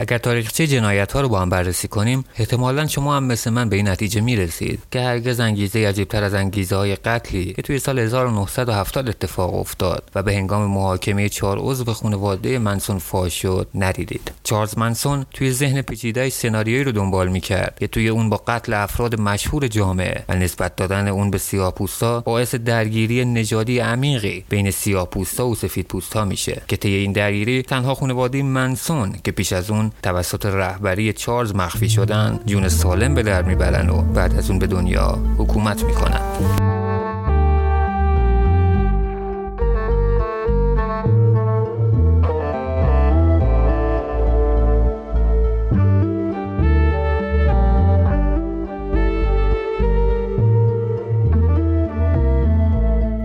[0.00, 3.76] اگر تاریخچه جنایت ها رو با هم بررسی کنیم احتمالا شما هم مثل من به
[3.76, 9.08] این نتیجه می‌رسید که هرگز انگیزه عجیبتر از انگیزه های قتلی که توی سال 1970
[9.08, 14.30] اتفاق افتاد و به هنگام محاکمه چهار عضو خانواده منسون فاش شد ندیدید.
[14.44, 19.20] چارلز منسون توی ذهن پیچیده سناریویی رو دنبال می‌کرد که توی اون با قتل افراد
[19.20, 25.54] مشهور جامعه و نسبت دادن اون به سیاهپوستا باعث درگیری نژادی عمیقی بین سیاهپوستا و
[25.54, 31.12] سفیدپوستا میشه که طی این درگیری تنها خانواده منسون که پیش از اون توسط رهبری
[31.12, 35.84] چارلز مخفی شدن جون سالم به در می‌برن و بعد از اون به دنیا حکومت
[35.84, 36.20] می‌کنن.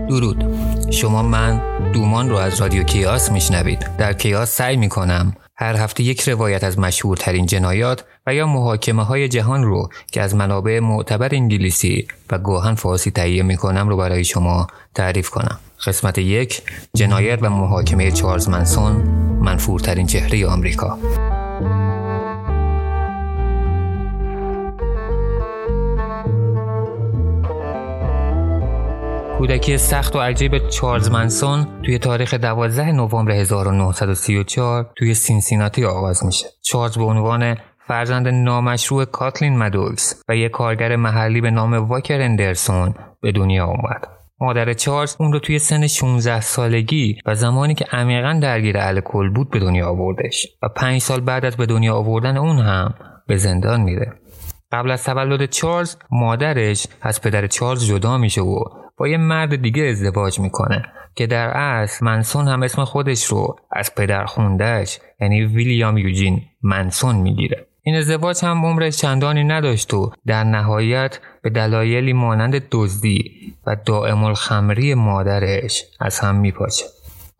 [0.08, 0.44] درود.
[0.90, 1.60] شما من
[1.92, 3.86] دومان رو از رادیو کیاس میشنوید.
[3.98, 9.28] در کیاس سعی می‌کنم هر هفته یک روایت از مشهورترین جنایات و یا محاکمه های
[9.28, 14.66] جهان رو که از منابع معتبر انگلیسی و گاهن فارسی تهیه می‌کنم رو برای شما
[14.94, 15.58] تعریف کنم.
[15.86, 16.62] قسمت یک
[16.94, 18.92] جنایت و محاکمه چارلز منسون
[19.40, 20.98] منفورترین چهره آمریکا.
[29.38, 36.46] کودکی سخت و عجیب چارلز منسون توی تاریخ 12 نوامبر 1934 توی سینسیناتی آغاز میشه.
[36.62, 37.56] چارلز به عنوان
[37.86, 44.08] فرزند نامشروع کاتلین مدوکس و یک کارگر محلی به نام واکر اندرسون به دنیا اومد.
[44.40, 49.50] مادر چارلز اون رو توی سن 16 سالگی و زمانی که عمیقا درگیر الکل بود
[49.50, 52.94] به دنیا آوردش و پنج سال بعد از به دنیا آوردن اون هم
[53.26, 54.12] به زندان میره.
[54.72, 58.64] قبل از تولد چارلز مادرش از پدر چارلز جدا میشه و
[58.96, 60.82] با یه مرد دیگه ازدواج می‌کنه
[61.14, 67.16] که در اصل منسون هم اسم خودش رو از پدر خوندهش یعنی ویلیام یوجین منسون
[67.16, 67.66] می‌گیره.
[67.82, 73.32] این ازدواج هم عمرش چندانی نداشت و در نهایت به دلایلی مانند دزدی
[73.66, 76.84] و دائم الخمری مادرش از هم میپاچه.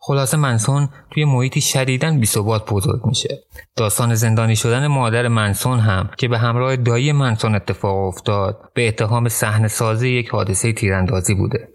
[0.07, 3.43] خلاصه منسون توی محیطی شدیدن بیثبات بزرگ میشه.
[3.75, 9.29] داستان زندانی شدن مادر منسون هم که به همراه دایی منسون اتفاق افتاد به اتهام
[9.29, 11.67] صحنه سازی یک حادثه تیراندازی بوده.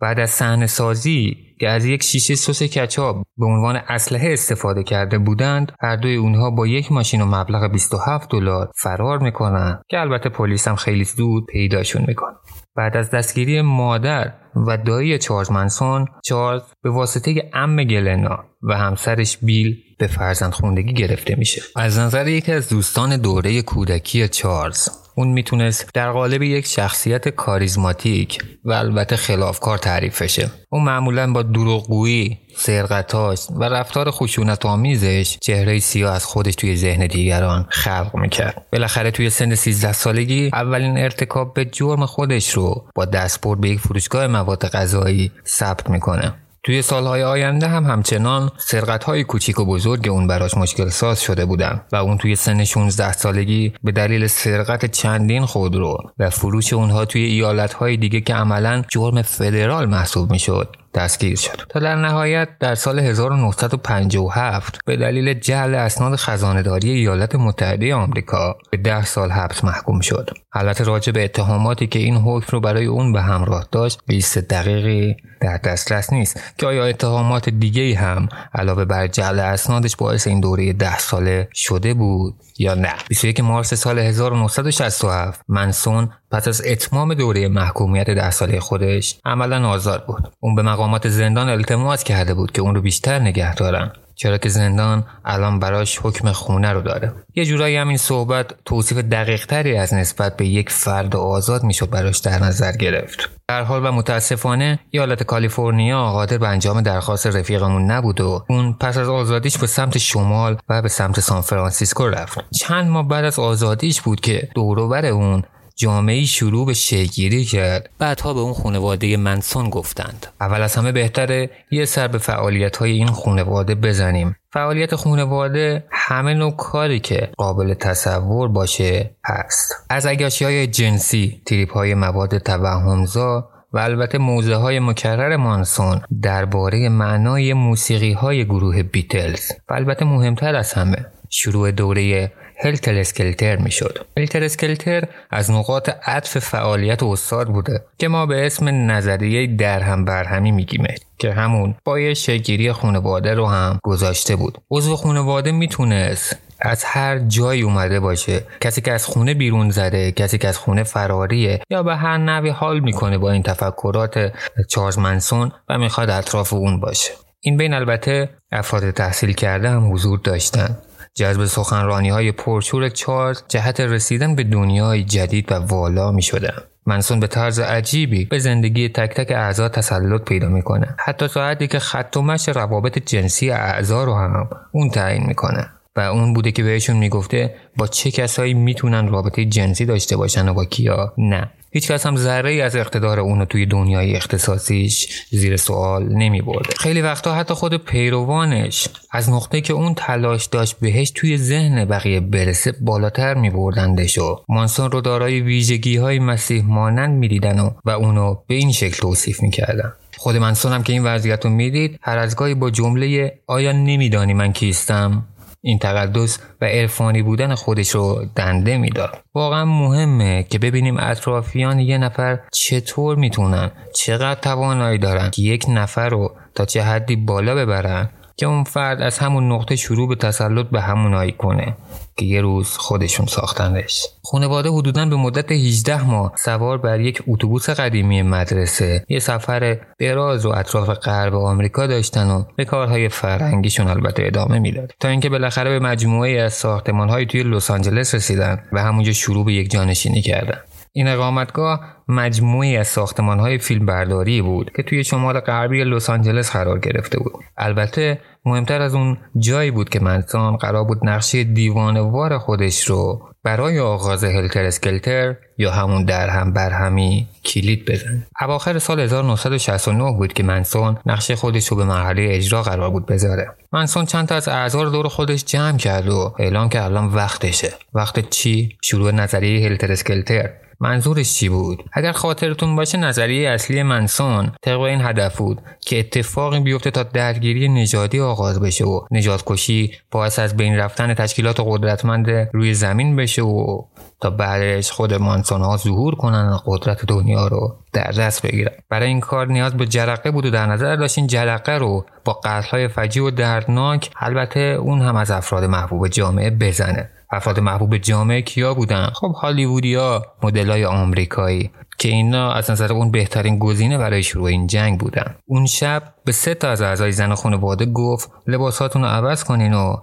[0.00, 5.18] بعد از صحنه سازی که از یک شیشه سس کچاپ به عنوان اسلحه استفاده کرده
[5.18, 10.28] بودند هر دوی اونها با یک ماشین و مبلغ 27 دلار فرار می‌کنن که البته
[10.28, 12.36] پلیس هم خیلی زود پیداشون می‌کنه.
[12.76, 14.32] بعد از دستگیری مادر
[14.66, 20.92] و دایی چارلز منسون چارلز به واسطه ام گلنا و همسرش بیل به فرزند خوندگی
[20.94, 21.62] گرفته میشه.
[21.76, 28.38] از نظر یکی از دوستان دوره کودکی چارلز اون می‌تونست در قالب یک شخصیت کاریزماتیک
[28.64, 30.50] و البته خلافکار تعریف بشه.
[30.70, 37.06] اون معمولا با دروغگویی سرقتاش و رفتار خشونت آمیزش چهره سیاه از خودش توی ذهن
[37.06, 38.66] دیگران خلق می‌کرد.
[38.72, 43.80] بالاخره توی سن 13 سالگی اولین ارتکاب به جرم خودش رو با دستبرد به یک
[43.80, 46.34] فروشگاه مواد غذایی ثبت می‌کنه.
[46.66, 51.44] توی سالهای آینده هم همچنان سرقت های کوچیک و بزرگ اون براش مشکل ساز شده
[51.44, 57.04] بودن و اون توی سن 16 سالگی به دلیل سرقت چندین خودرو و فروش اونها
[57.04, 60.76] توی ایالت های دیگه که عملا جرم فدرال محسوب می‌شد.
[60.96, 61.62] دستگیر شد.
[61.68, 68.76] تا در نهایت در سال 1957 به دلیل جعل اسناد خزانهداری ایالات متحده آمریکا به
[68.76, 70.30] ده سال حبس محکوم شد.
[70.52, 75.16] البته راجع به اتهاماتی که این حکم رو برای اون به همراه داشت لیست دقیقی
[75.40, 80.72] در دسترس نیست که آیا اتهامات دیگه هم علاوه بر جعل اسنادش باعث این دوره
[80.72, 82.94] ده ساله شده بود یا نه.
[83.08, 90.06] 21 مارس سال 1967 منسون پس از اتمام دوره محکومیت ده ساله خودش عملا آزاد
[90.06, 90.28] بود.
[90.40, 94.48] اون به مقامات زندان التماس کرده بود که اون رو بیشتر نگه دارن چرا که
[94.48, 97.12] زندان الان براش حکم خونه رو داره.
[97.34, 101.90] یه جورایی هم این صحبت توصیف دقیق تری از نسبت به یک فرد آزاد می‌شد
[101.90, 103.30] براش در نظر گرفت.
[103.48, 108.96] در حال و متاسفانه ایالت کالیفرنیا قادر به انجام درخواست رفیقمون نبود و اون پس
[108.98, 112.38] از آزادیش به سمت شمال و به سمت سان فرانسیسکو رفت.
[112.50, 115.42] چند ماه بعد از آزادیش بود که دوروبر اون
[115.78, 117.90] جامعه شروع به شکل‌گیری کرد.
[117.98, 120.26] بعدها به اون خانواده منسون گفتند.
[120.40, 124.36] اول از همه بهتره یه سر به فعالیت های این خانواده بزنیم.
[124.52, 129.74] فعالیت خانواده همه نوع کاری که قابل تصور باشه هست.
[129.90, 136.88] از اگشی های جنسی trip های مواد توهمزا و البته موعظه های مکرر مانسون درباره
[136.88, 139.52] معنای موسیقی های گروه بیتلز.
[139.68, 144.06] و البته مهمتر از همه شروع دوره هلتر اسکلتر می‌شد.
[144.18, 150.50] هلتر اسکلتر از نقاط عطف فعالیت استاد بوده که ما به اسم نظریه درهم برهمی
[150.50, 150.86] میگیم
[151.18, 154.58] که همون با یه شگیری خانواده رو هم گذاشته بود.
[154.70, 158.40] عضو خانواده می‌تونست از هر جایی اومده باشه.
[158.60, 162.48] کسی که از خونه بیرون زده کسی که از خونه فراریه یا به هر نوی
[162.48, 164.32] حال می‌کنه با این تفکرات
[164.68, 167.10] چارلز منسون و می‌خواد اطراف اون باشه.
[167.40, 170.78] این بین البته افراد تحصیل کرده هم حضور داشتن.
[171.18, 176.56] جذب سخنرانی های پرشور چارلز جهت رسیدن به دنیای جدید و والا می شدن.
[176.86, 181.78] منسون به طرز عجیبی به زندگی تک تک اعضا تسلط پیدا می‌کنه حتی ساعتی که
[181.78, 186.62] خط و مش روابط جنسی اعضا رو هم اون تعیین می‌کنه و اون بوده که
[186.62, 191.90] بهشون می‌گفته با چه کسایی می‌تونن رابطه جنسی داشته باشن و با کیا نه هیچ
[191.90, 196.74] کس هم ذره ای از اقتدار اونو توی دنیای اختصاصیش زیر سوال نمی برده.
[196.78, 202.20] خیلی وقتا حتی خود پیروانش از نقطه که اون تلاش داشت بهش توی ذهن بقیه
[202.20, 207.70] برسه بالاتر می بردندش و مانسون رو دارای ویژگی های مسیح مانند می دیدن و,
[207.84, 209.92] و اونو به این شکل توصیف می کردن.
[210.16, 214.34] خود منسون هم که این وضعیت رو می‌دید هر از گاهی با جمله آیا نمیدانی
[214.34, 215.24] من کیستم
[215.66, 219.18] این تقدس و عرفانی بودن خودش رو دنده می‌داد.
[219.34, 226.08] واقعا مهمه که ببینیم اطرافیان یه نفر چطور می‌تونن چقدر توانایی دارن که یک نفر
[226.08, 230.66] رو تا چه حدی بالا ببرن که اون فرد از همون نقطه شروع به تسلط
[230.66, 231.76] به همونایی کنه
[232.16, 234.06] که یه روز خودشون ساختنش.
[234.24, 239.04] خانواده حدودا به مدت 18 ماه سوار بر یک اتوبوس قدیمی مدرسه.
[239.08, 244.92] یه سفر دراز و اطراف غرب آمریکا داشتن و به کارهای فرهنگیشون البته ادامه می‌داد.
[245.00, 249.52] تا اینکه بالاخره به مجموعه از ساختمانهایی توی لس آنجلس رسیدن و همونجا شروع به
[249.52, 250.58] یک جانشینی کردن.
[250.96, 256.50] این اقامتگاه مجموعی از ساختمان های فیلم برداری بود که توی شمال غربی لس آنجلس
[256.50, 262.38] قرار گرفته بود البته مهمتر از اون جایی بود که منسان قرار بود نقشه دیوانوار
[262.38, 268.26] خودش رو برای آغاز هلتر اسکلتر یا همون درهم برهمی کلید بزن.
[268.40, 273.46] اواخر سال 1969 بود که منسون نقشه خودش رو به مرحله اجرا قرار بود بذاره.
[273.72, 277.72] منسون چند تا از اعضا دور خودش جمع کرد و اعلام که الان وقتشه.
[277.94, 280.50] وقت چی؟ شروع نظریه هلتر اسکلتر
[280.80, 286.60] منظورش چی بود؟ اگر خاطرتون باشه نظریه اصلی منسون طبق این هدف بود که اتفاقی
[286.60, 292.30] بیفته تا درگیری نژادی آغاز بشه و نجات کشی باعث از بین رفتن تشکیلات قدرتمند
[292.52, 293.82] روی زمین بشه و
[294.20, 298.72] تا بعدش خود مانسون ها ظهور کنن قدرت دنیا رو در دست بگیرن.
[298.88, 302.32] برای این کار نیاز به جرقه بود و در نظر داشت این جرقه رو با
[302.32, 307.10] قتل های فجی و دردناک البته اون هم از افراد محبوب جامعه بزنه.
[307.30, 313.58] افراد محبوب جامعه کیا بودن؟ خب هالیوودیا های آمریکایی که اینا از نظر اون بهترین
[313.58, 315.34] گزینه برای شروع این جنگ بودن.
[315.46, 319.96] اون شب به سه تا از اعضای زن خانواده گفت لباساتون رو عوض کنین و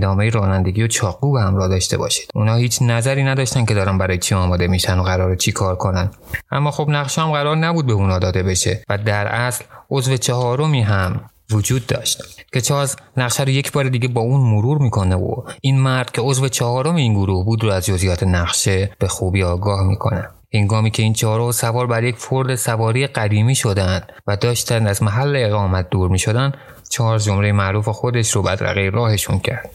[0.00, 2.30] نامه رانندگی و چاقو به همراه داشته باشید.
[2.34, 6.10] اونا هیچ نظری نداشتن که دارن برای چی آماده میشن و قرار چی کار کنن.
[6.50, 10.80] اما خب نقشه هم قرار نبود به اونا داده بشه و در اصل عضو چهارمی
[10.80, 12.22] هم وجود داشت
[12.52, 16.20] که چاز نقشه رو یک بار دیگه با اون مرور می‌کنه و این مرد که
[16.20, 20.28] عضو چهارم این گروه بود رو از جزئیات نقشه به خوبی آگاه می‌کنه.
[20.54, 25.36] هنگامی که این چهارو سوار بر یک فرد سواری قدیمی شدند و داشتند از محل
[25.36, 26.52] اقامت دور می شدن
[26.90, 29.70] چهار جمله معروف خودش رو بدرقه راهشون کرد.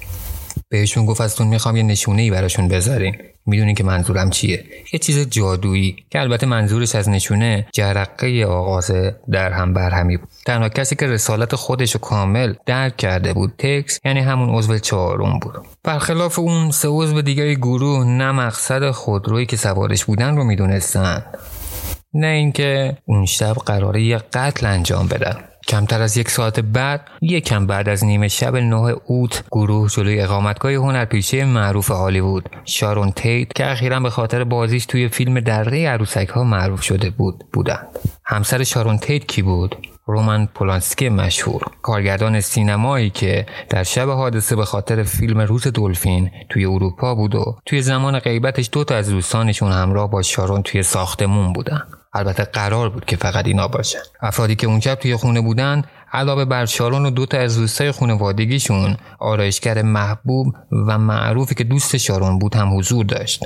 [0.70, 3.16] بهشون گفت ازتون می‌خوام یه نشونه ای براشون بذارین
[3.46, 4.64] می‌دونین که منظورم چیه؟
[4.94, 8.92] یه چیز جادویی که البته منظورش از نشونه جرقه آغاز
[9.32, 10.30] در هم برهمی بود.
[10.46, 15.40] تنها کسی که رسالت خودش رو کامل درک کرده بود تکس یعنی همون عضو چهارم
[15.40, 15.54] بود.
[15.84, 21.26] برخلاف اون سه عضو دیگری گروه نه مقصد خودرویی که سوارش بودن رو می‌دونستن.
[22.14, 25.36] نه اینکه اون شب قراره یه قتل انجام بدن.
[25.68, 30.74] کمتر از یک ساعت بعد یکم بعد از نیمه شب نه اوت گروه جلوی اقامتگاه
[30.74, 36.44] هنرپیشه معروف هالیوود شارون تیت که اخیرا به خاطر بازیش توی فیلم دره عروسک ها
[36.44, 37.88] معروف شده بود بودند.
[38.26, 41.62] همسر شارون تیت کی بود؟ رومن پولانسکی مشهور.
[41.82, 47.58] کارگردان سینمایی که در شب حادثه به خاطر فیلم روز دلفین توی اروپا بود و
[47.66, 51.82] توی زمان غیبتش دو تا از دوستانشون همراه با شارون توی ساختمون بودن.
[52.14, 54.00] البته قرار بود که فقط اینا باشن.
[54.22, 58.98] افرادی که اونجا توی خونه بودن علاوه بر شارون و دو تا از دوستای خانوادگیشون
[59.20, 63.46] آرایشگر محبوب و معروفی که دوست شارون بود هم حضور داشت.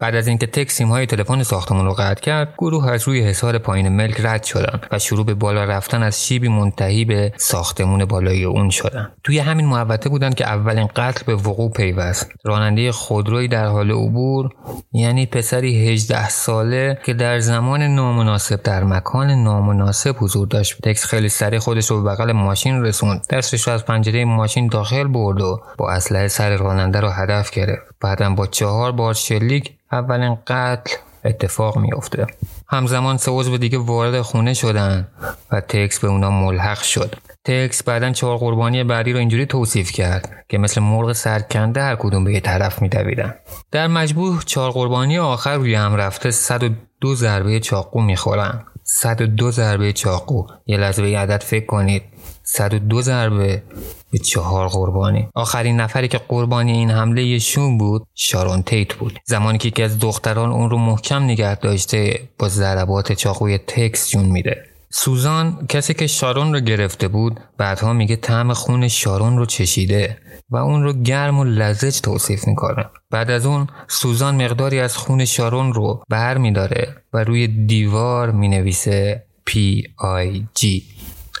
[0.00, 3.58] بعد از اینکه تک سیم های تلفن ساختمان رو قطع کرد گروه از روی حصار
[3.58, 8.44] پایین ملک رد شدن و شروع به بالا رفتن از شیبی منتهی به ساختمون بالای
[8.44, 9.12] اون شدن.
[9.24, 12.30] توی همین محوطه بودن که اولین قتل به وقوع پیوست.
[12.44, 14.50] راننده خودروی در حال عبور
[14.92, 20.82] یعنی پسری 18 ساله که در زمان نامناسب در مکان نامناسب حضور داشت.
[20.82, 23.26] تکس خیلی سریع خودش رو به بغل ماشین رسوند.
[23.30, 27.82] دستش رو از پنجره ماشین داخل برد و با اسلحه سر راننده رو هدف گرفت.
[28.00, 32.26] بعدم با چهار بار شلیک اولین قتل اتفاق میافته.
[32.68, 35.08] همزمان سه عضو دیگه وارد خونه شدن
[35.52, 37.14] و تکس به اونا ملحق شد.
[37.44, 42.24] تکس بعدا چهار قربانی بعدی رو اینجوری توصیف کرد که مثل مرغ سرکنده هر کدوم
[42.24, 43.34] به یه طرف میدویدن.
[43.70, 48.64] در مجبور چهار قربانی آخر روی هم رفته 102 ضربه چاقو می‌خورن.
[48.82, 50.46] 102 ضربه چاقو.
[50.66, 52.02] یه لحظه به عدد فکر کنید.
[52.50, 53.62] 102 ضربه
[54.10, 55.28] به چهار قربانی.
[55.34, 59.18] آخرین نفری که قربانی این حمله شون بود شارون تیت بود.
[59.24, 64.24] زمانی که یکی از دختران اون رو محکم نگه داشته با ضربات چاقوی تکس جون
[64.24, 64.64] میده.
[64.90, 70.18] سوزان کسی که شارون رو گرفته بود بعدها میگه طعم خون شارون رو چشیده
[70.50, 72.84] و اون رو گرم و لزج توصیف می‌کنه.
[73.10, 79.24] بعد از اون سوزان مقداری از خون شارون رو بر میداره و روی دیوار می‌نویسه
[79.50, 80.82] P.I.G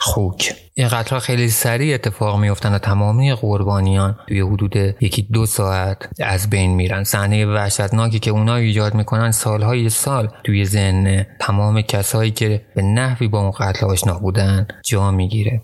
[0.00, 0.67] خوک.
[0.78, 6.50] این قتل خیلی سریع اتفاق میفتن و تمامی قربانیان توی حدود یکی دو ساعت از
[6.50, 7.04] بین میرن.
[7.04, 13.28] صحنه وحشتناکی که اونا ایجاد می‌کنن سالهای سال توی ذهن تمام کسایی که به نحوی
[13.28, 15.62] با اون قتل آشنا بودن جا می‌گیره.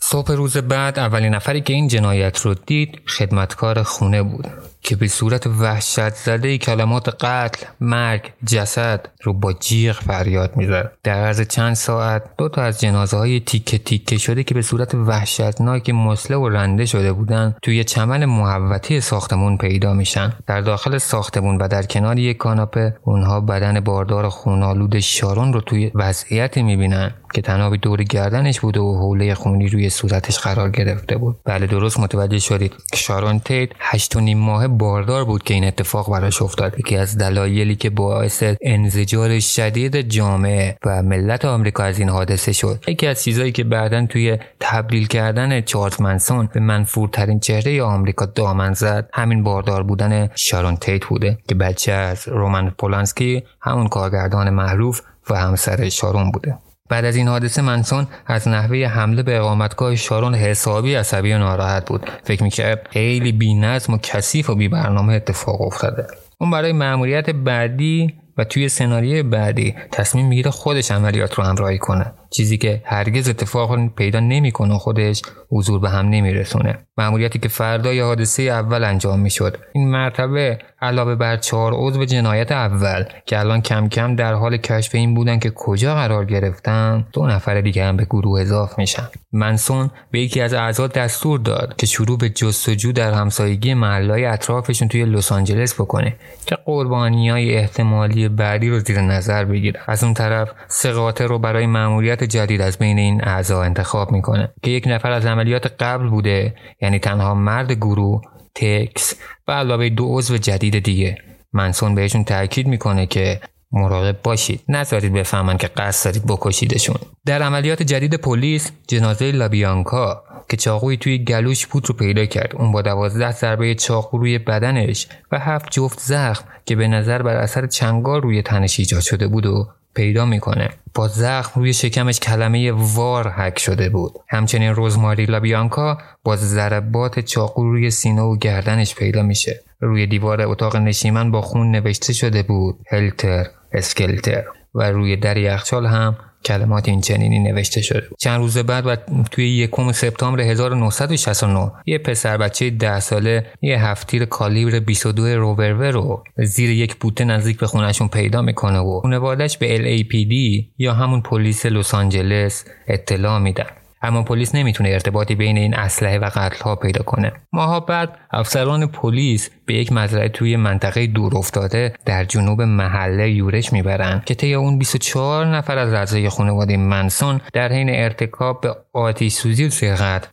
[0.00, 4.46] صبح روز بعد اولین نفری که این جنایت رو دید خدمتکار خونه بود.
[4.86, 10.92] که به صورت وحشت زده کلمات قتل، مرگ، جسد رو با جیغ فریاد می‌زد.
[11.02, 14.94] در عرض چند ساعت دو تا از جنازه های تیکه تیکه شده که به صورت
[14.94, 20.32] وحشتناک مسله و رنده شده بودن توی چمن محوطی ساختمون پیدا میشن.
[20.46, 25.90] در داخل ساختمون و در کنار یک کاناپه اونها بدن باردار خونالود شارون رو توی
[25.94, 31.36] وضعیتی می‌بینن که تنابی دور گردنش بوده و حوله خونی روی صورتش قرار گرفته بود
[31.44, 36.10] بله درست متوجه شدید شارون تیت هشت و نیم ماه باردار بود که این اتفاق
[36.10, 36.78] براش افتاد.
[36.78, 42.84] یکی از دلایلی که باعث انزجار شدید جامعه و ملت آمریکا از این حادثه شد.
[42.88, 48.72] یکی از چیزهایی که بعدا توی تبدیل کردن چارلز منسون به منفورترین چهره آمریکا دامن
[48.72, 55.00] زد همین باردار بودن شارون تیت بوده که بچه از رومن پولانسکی همون کارگردان معروف
[55.30, 56.58] و همسر شارون بوده.
[56.88, 61.88] بعد از این حادثه منسون از نحوه حمله به اقامتگاه شارون حسابی عصبی و ناراحت
[61.88, 62.10] بود.
[62.24, 66.06] فکر می‌کرد خیلی بینظم و کثیف و بی برنامه اتفاق افتاده.
[66.38, 72.12] اون برای مأموریت بعدی و توی سناریوی بعدی تصمیم می‌گیره خودش عملیات رو همراهی کنه.
[72.36, 76.78] چیزی که هرگز اتفاق پیدا نمی‌کنه و خودش حضور به هم نمیرسونه.
[76.98, 79.58] مأموریتی که فردای حادثه اول انجام می‌شد.
[79.72, 84.94] این مرتبه علاوه بر چهار عضو جنایت اول که الان کم کم در حال کشف
[84.94, 89.08] این بودن که کجا قرار گرفتن دو نفر دیگه هم به گروه اضاف میشن.
[89.32, 94.88] منسون به یکی از اعضا دستور داد که شروع به جستجو در همسایگی محلهای اطرافشون
[94.88, 96.16] توی لس آنجلس بکنه
[96.46, 100.90] که قربانی های احتمالی بعدی رو زیر نظر بگیره از اون طرف سه
[101.26, 105.82] رو برای مأموریت جدید از بین این اعضا انتخاب می‌کنه که یک نفر از عملیات
[105.82, 108.20] قبل بوده یعنی تنها مرد گروه
[108.54, 109.14] تکس
[109.48, 111.18] و علاوه دو عضو جدید دیگه.
[111.52, 113.40] منسون بهشون تاکید می‌کنه که
[113.72, 116.96] مراقب باشید نذارید بفهمن که قصد دارید بکشیدشون.
[117.26, 122.56] در عملیات جدید پلیس جنازه لابیانکا که چاقوی توی گلوش بود رو پیدا کرد.
[122.56, 127.36] اون با دوازده ضربه چاقو روی بدنش و هفت جفت زخم که به نظر بر
[127.36, 130.70] اثر چنگار روی تنش ایجاد شده بود و پیدا می‌کنه.
[130.94, 134.12] با زخم روی شکمش کلمه وار حک شده بود.
[134.28, 139.60] همچنین روزماری لابیانکا با ضربات چاقو روی سینه و گردنش پیدا میشه.
[139.80, 144.44] روی دیوار اتاق نشیمن با خون نوشته شده بود هلتر اسکلتر.
[144.74, 148.96] و روی در یخچال هم کلمات این چنینی نوشته شده چند روز بعد و
[149.30, 156.24] توی یکم سپتامبر 1969 یه پسر بچه ده ساله یه هفتیر کالیبر 22 روورور رو
[156.36, 160.34] زیر یک بوته نزدیک به خونشون پیدا می‌کنه و خونوادش به LAPD
[160.78, 163.66] یا همون پلیس لس آنجلس اطلاع میدن.
[164.06, 167.32] اما پلیس نمی‌تونه ارتباطی بین این اسلحه و قتل ها پیدا کنه.
[167.52, 173.72] ماها بعد افسران پلیس به یک مزرعه توی منطقه دور افتاده در جنوب محله یورش
[173.72, 179.32] می‌برند که طی اون 24 نفر از اعضای خانواده منسون در حین ارتکاب به آتیش
[179.32, 179.70] سوزی و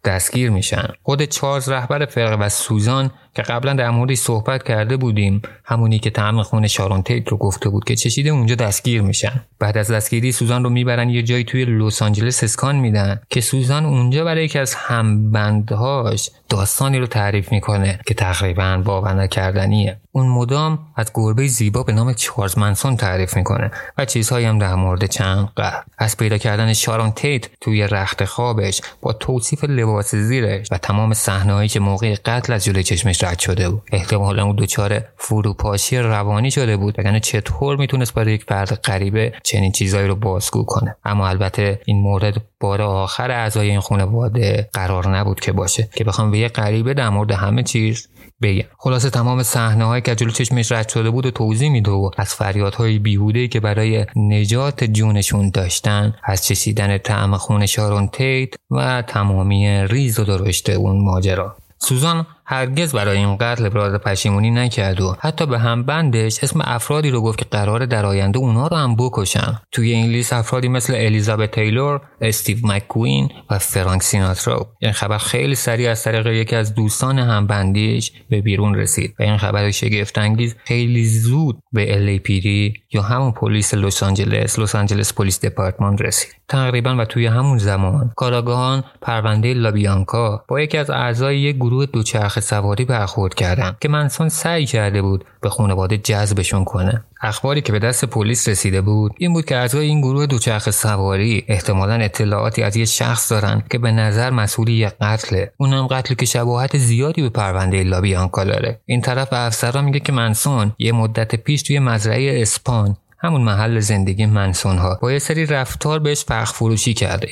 [0.05, 0.87] دستگیر میشن.
[1.03, 5.41] خود چارلز رهبر فرقه و سوزان که قبلا در موردش صحبت کرده بودیم.
[5.65, 9.43] همونی که طعم خون شارون تیت رو گفته بود که چشیده اونجا دستگیر میشن.
[9.59, 13.85] بعد از دستگیری سوزان رو می‌برن یه جایی توی لس آنجلس اسکان میدن که سوزان
[13.85, 19.99] اونجا برای یکی از همبندهاش داستانی رو تعریف می‌کنه که تقریبا باور نکردنیه.
[20.11, 24.75] اون مدام از گربه زیبا به نام چارلز منسون تعریف می‌کنه و چیزهایی هم در
[24.75, 30.67] مورد چند قهر از پیدا کردن شارون تیت توی رخت خوابش با توصیف لباس زیرش
[30.71, 33.81] و تمام صحنههایی که موقع قتل از جلوی چشمش رد شده بود.
[33.91, 39.71] احتمالا اون دچار فروپاشی روانی شده بود وگرنه چطور می‌تونست برای یک فرد غریبه چنین
[39.71, 40.95] چیزهایی رو بازگو کنه.
[41.05, 45.89] اما البته این مورد بار آخر اعضای این خانواده قرار نبود که باشه.
[45.95, 48.07] که بخوام به یه غریبه در مورد همه چیز
[48.41, 48.63] بگم.
[48.77, 52.33] خلاصه تمام صحنه هایی که جلو چشمش رد شده بود و توضیح میده و از
[52.33, 59.87] فریادهای بیهوده که برای نجات جونشون داشتن از چشیدن طعم خون شارون تیت و تمامی
[59.87, 61.55] ریز و درشته اون ماجرا.
[61.77, 67.09] سوزان هرگز برای این قتل ابراز پشیمونی نکرد و حتی به هم بندش اسم افرادی
[67.09, 69.59] رو گفت که قرار در آینده اونا رو هم بکشن.
[69.71, 74.67] توی این لیست افرادی مثل الیزابت تیلور، استیو مککوین و فرانک سیناترا.
[74.79, 79.37] این خبر خیلی سریع از طریق یکی از دوستان همبندیش به بیرون رسید و این
[79.37, 85.45] خبر شگفت انگیز خیلی زود به LAPD یا همون پلیس لس آنجلس Los Angeles Police
[85.45, 86.35] Department رسید.
[86.49, 92.41] تقریبا و توی همون زمان کاراگاهان پرونده لابیانکا با یکی از اعضای یک گروه دوچرخه
[92.43, 97.03] سواری برخورد کردن که منسون سعی کرده بود به خانواده جذبشون کنه.
[97.21, 101.45] اخباری که به دست پلیس رسیده بود این بود که اعضای این گروه دوچرخه سواری
[101.47, 105.51] احتمالا اطلاعاتی از یه شخص دارن که به نظر مسئول یک قتله.
[105.57, 108.79] اونم قتلی که شباهت زیادی به پرونده لابیانکا داره.
[108.85, 114.25] این طرف افسرا میگه که منسون یه مدت پیش توی مزرعه اسپان همون محل زندگی
[114.25, 117.27] منسون ها با یه سری رفتار بهش فخ فروشی کرده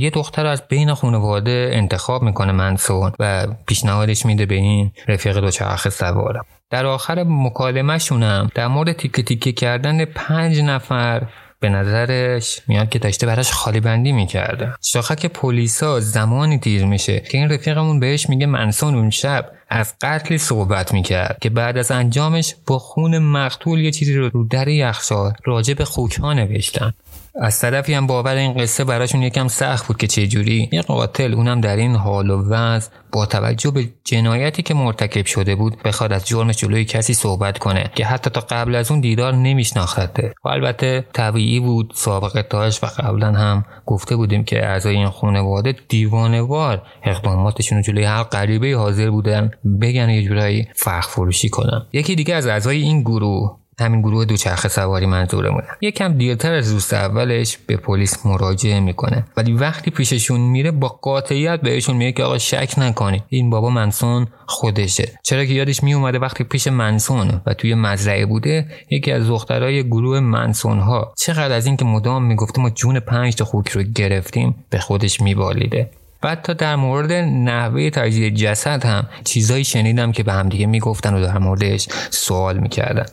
[0.00, 5.90] یه دختر از بین خانواده انتخاب می‌کنه منسون و پیشنهادش میده به این رفیق دوچرخه
[5.90, 11.22] سوارم در آخر مکالمهشونم در مورد تیکه تیکه کردن پنج نفر
[11.62, 14.72] به نظرش میاد که داشته براش خالی بندی می‌کرده.
[14.80, 19.94] شاخه که پلیسا زمانی دیر میشه که این رفیقمون بهش میگه منسون اون شب از
[20.00, 24.68] قتلی صحبت می‌کرد که بعد از انجامش با خون مقتول یه چیزی رو رو در
[24.68, 26.92] یخچال راجع به خوکها نوشتن.
[27.34, 30.68] از طرفی هم باور این قصه براشون یکم سخت بود که چجوری.
[30.72, 35.54] یه قاتل اونم در این حال و وضع با توجه به جنایتی که مرتکب شده
[35.54, 39.34] بود بخواد از جرمش جلوی کسی صحبت کنه که حتی تا قبل از اون دیدار
[39.34, 40.34] نمیشناخته.
[40.44, 45.74] و البته طبیعی بود سابقه داشت و قبلا هم گفته بودیم که اعضای این خانواده
[45.88, 51.86] دیوانوار اقداماتشون رو جلوی هر غریبه حاضر بودن بگن یه جورایی فخ فروشی کنن.
[51.92, 56.94] یکی دیگه از اعضای این گروه همین گروه دوچرخه سواری منظورمونه یکم دیرتر از دوست
[56.94, 59.24] اولش به پلیس مراجعه می‌کنه.
[59.36, 64.26] ولی وقتی پیششون میره با قاطعیت بهشون میگه که آقا شک نکنید این بابا منسون
[64.46, 65.18] خودشه.
[65.22, 70.20] چرا که یادش میومده وقتی پیش منسون و توی مزرعه بوده یکی از دخترای گروه
[70.20, 74.78] منسون ها چقدر از اینکه مدام می‌گفته ما جون پنج تا خوک رو گرفتیم به
[74.78, 75.90] خودش میبالیده.
[76.22, 81.26] بعد تا در مورد نحوه تجزیه جسد هم چیزایی شنیدم که به همدیگه می‌گفتن و
[81.26, 83.06] در موردش سوال می‌کردن.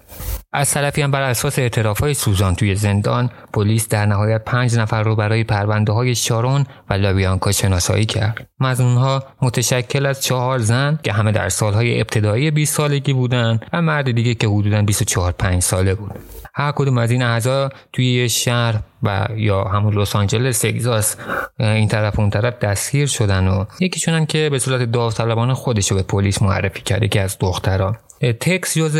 [0.53, 5.03] از طرفی هم بر اساس اعتراف های سوزان توی زندان پلیس در نهایت پنج نفر
[5.03, 8.47] رو برای پرونده های شارون و لابیانکا شناسایی کرد.
[8.59, 13.81] مزنون ها متشکل از چهار زن که همه در سالهای ابتدایی 20 سالگی بودند و
[13.81, 16.11] مرد دیگه که حدودا 24 5 ساله بود.
[16.59, 21.15] هر کدوم از این اعضا توی یه شهر و یا همون لس آنجلس تگزاس
[21.59, 25.97] این طرف اون طرف دستگیر شدن و یکیشون هم که به صورت داوطلبانه خودش رو
[25.97, 28.95] به پلیس معرفی کرده که از دخترها تکس جز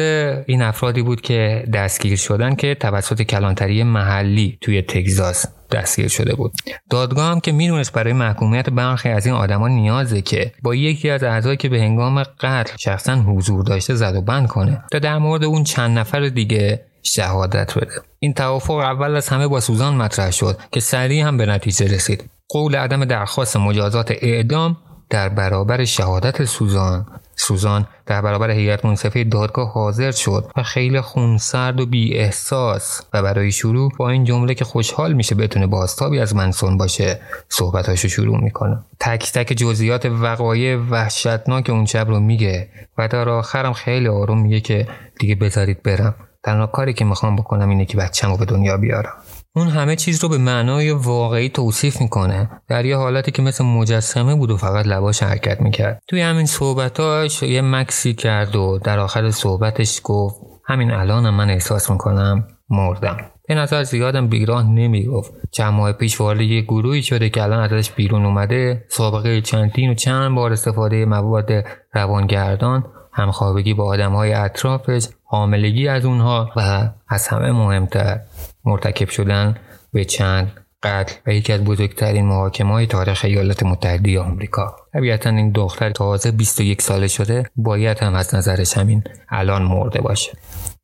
[0.45, 6.51] این افرادی بود که دستگیر شدن که توسط کلانتری محلی توی تگزاس دستگیر شده بود.
[6.89, 11.23] دادگاه هم که می‌دونست برای محکومیت برخی از این آدما نیازه که با یکی از
[11.23, 14.83] اعضایی که به هنگام قتل شخصا حضور داشته زد و بند کنه.
[14.91, 18.01] تا در مورد اون چند نفر دیگه شهادت بده.
[18.19, 22.29] این توافق اول از همه با سوزان مطرح شد که سریع هم به نتیجه رسید.
[22.49, 24.77] قول عدم درخواست مجازات اعدام
[25.09, 27.05] در برابر شهادت سوزان.
[27.35, 33.21] سوزان در برابر هیئت منصفه دادگاه حاضر شد و خیلی خونسرد و بی احساس و
[33.21, 38.43] برای شروع با این جمله که خوشحال میشه بتونه بازتابی از منسون باشه صحبتاشو شروع
[38.43, 38.79] می‌کنه.
[38.99, 44.59] تک تک جزئیات وقایع وحشتناک اون شب رو میگه و در آخرم خیلی آروم میگه
[44.59, 44.87] که
[45.19, 46.15] دیگه بذارید برم.
[46.43, 49.13] تنها کاری که می‌خوام بکنم اینه که بچه‌مو به دنیا بیارم.
[49.55, 54.35] اون همه چیز رو به معنای واقعی توصیف می‌کنه در یه حالتی که مثل مجسمه
[54.35, 56.01] بود و فقط لباش حرکت می‌کرد.
[56.07, 61.91] توی همین صحبتاش یه مکسی کرد و در آخر صحبتش گفت همین الانم من احساس
[61.91, 63.17] می‌کنم مردم.
[63.47, 65.33] به نظر زیادم بیراه نمی‌گفت.
[65.51, 69.93] چند ماه پیش وارد یه گروهی شده که الان ازش بیرون اومده سابقه چندین و
[69.93, 71.51] چند بار استفاده مواد
[71.93, 78.19] روانگردان همخوابگی با آدم های اطرافش حاملگی از اونها و از همه مهمتر
[78.65, 79.55] مرتکب شدن
[79.93, 80.51] به چند
[80.83, 84.75] قتل و یکی از بزرگترین محاکمه های تاریخ ایالات متحده آمریکا.
[84.93, 90.31] طبیعتا این دختر تازه 21 ساله شده باید هم از نظرش همین الان مرده باشه.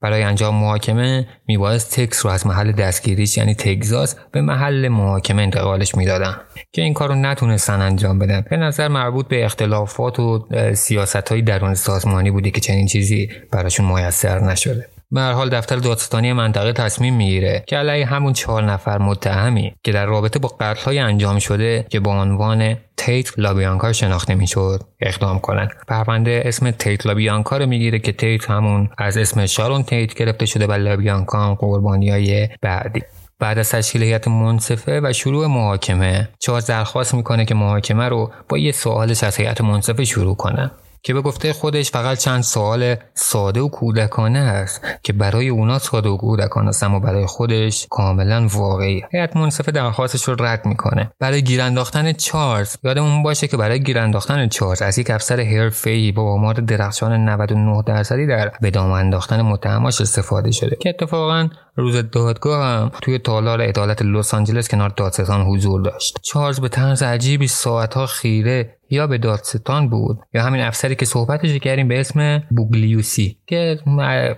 [0.06, 5.96] برای انجام محاکمه میبایست تکس رو از محل دستگیریش یعنی تگزاس به محل محاکمه انتقالش
[5.96, 6.36] می‌دادن
[6.72, 8.46] که این کار رو نتونستن انجام بدن.
[8.50, 13.86] به نظر مربوط به اختلافات و سیاست های درون سازمانی بوده که چنین چیزی براشون
[13.86, 14.95] میسر نشده.
[15.16, 20.06] به حال دفتر دادستانی منطقه تصمیم می‌گیره که علیه همون چهار نفر متهمی که در
[20.06, 25.70] رابطه با قتلهای انجام شده که با عنوان تیت لابیانکا شناخته می‌شد اقدام کنند.
[25.88, 30.68] پرونده اسم تیت لابیانکا رو می‌گیره که تیت همون از اسم شارون تیت گرفته شده
[30.68, 33.02] و لابیانکا قربانی های بعدی.
[33.40, 38.58] بعد از تشکیل هیئت منصفه و شروع محاکمه چارلز درخواست می‌کنه که محاکمه رو با
[38.58, 40.72] یه سوالش از هیئت منصفه شروع کنه.
[41.06, 46.10] که به گفته خودش فقط چند سوال ساده و کودکانه است که برای اونا ساده
[46.10, 51.12] و کودکانه است اما برای خودش کاملا واقعی هیئت منصفه درخواستش رو رد می‌کنه.
[51.20, 56.12] برای گیر انداختن چارلز یادمون باشه که برای گیر انداختن چارلز از یک افسر حرفه‌ای
[56.12, 61.96] با آمار درخشان 99 درصدی در به دام انداختن متهماش استفاده شده که اتفاقا روز
[62.12, 66.20] دادگاه هم توی تالار عدالت لس آنجلس کنار دادستان حضور داشت.
[66.22, 71.60] چارلز به طرز عجیبی ساعتها خیره یا به دادستان بود یا همین افسری که صحبتش
[71.60, 73.80] کردیم به اسم بوگلیوسی که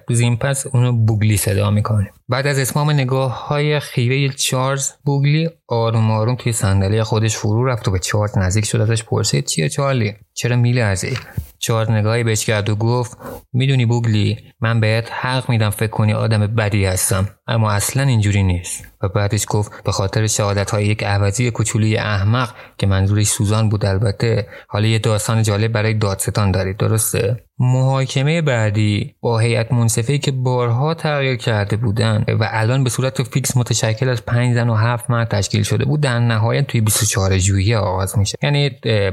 [0.09, 2.11] زین پس اونو بوگلی صدا می‌کنه.
[2.29, 7.87] بعد از اسمام نگاه های خیره چارلز بوگلی آروم آروم توی صندلی خودش فرو رفت
[7.87, 11.17] و به چارلز نزدیک شد ازش پرسید چیه چارلی؟ چرا میله ازی
[11.59, 13.17] چارلز نگاهی بهش کرد و گفت
[13.53, 17.29] می‌دونی بوگلی من بهت حق میدم فکر کنی آدم بدی هستم.
[17.47, 18.87] اما اصلا اینجوری نیست.
[19.01, 23.85] و بعدش گفت به خاطر شهادت های یک عوضی کوچولی احمق که منظورش سوزان بود
[23.85, 30.31] البته حالا یه داستان جالب برای دادستان دارید درسته؟ محاکمه بعدی با هیئت منصفه که
[30.31, 35.09] بارها تغییر کرده بودن و الان به صورت فیکس متشکل از پنج زن و هفت
[35.09, 38.37] مرد تشکیل شده بود در نهایت توی 24 ژوئیه آغاز میشه.
[38.43, 38.69] یعنی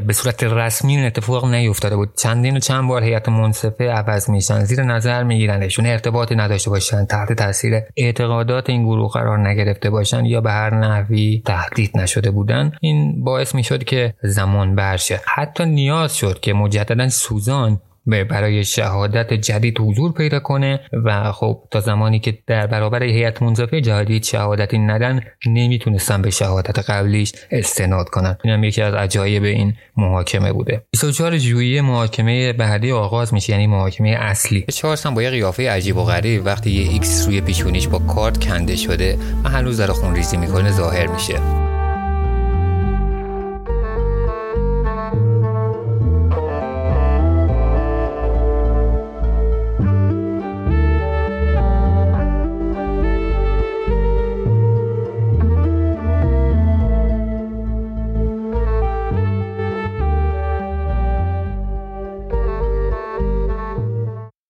[0.07, 2.15] به صورت رسمی این اتفاق نیفتاده بود.
[2.17, 7.33] چندین و چند بار هیئت منصفه عوض میشن زیر نظر میگیرنشون ارتباطی نداشته باشن تحت
[7.33, 7.81] تاثیر
[8.25, 13.55] اعتقادات این گروه قرار نگرفته باشن یا به هر نحوی تهدید نشده بودن این باعث
[13.55, 15.21] می‌شد که زمان برشه.
[15.35, 21.81] حتی نیاز شد که مجددا سوزان برای شهادت جدید حضور پیدا کنه و خب تا
[21.81, 28.39] زمانی که در برابر هیئت منصفه جدید شهادتی ندن نمی‌تونستن به شهادت قبلیش استناد کنن.
[28.45, 30.85] اینم یکی از عجایب این محاکمه بوده.
[30.91, 34.65] 24 ژوئیه محاکمه بعدی آغاز میشه یعنی محاکمه اصلی.
[34.73, 38.77] چارلز با یه قیافه عجیب و غریب وقتی یه X روی پیشونیش با کارد کنده
[38.77, 41.64] شده و هنوز داره خونریزی می‌کنه ظاهر میشه.